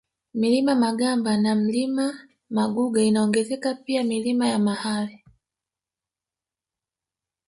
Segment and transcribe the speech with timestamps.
[0.33, 5.23] Mlima Magamba na Mlima Maguge inaongezeka pia Milima ya Mahale